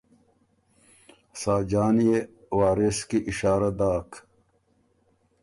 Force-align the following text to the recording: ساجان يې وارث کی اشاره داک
ساجان 1.41 1.97
يې 2.07 2.19
وارث 2.57 2.97
کی 3.09 3.19
اشاره 3.31 3.71
داک 3.79 4.09